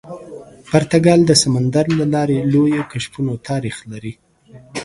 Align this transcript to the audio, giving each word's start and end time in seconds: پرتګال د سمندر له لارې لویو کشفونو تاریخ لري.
پرتګال 0.71 1.21
د 1.25 1.31
سمندر 1.43 1.85
له 1.99 2.05
لارې 2.13 2.37
لویو 2.53 2.89
کشفونو 2.91 3.33
تاریخ 3.49 3.75
لري. 3.91 4.13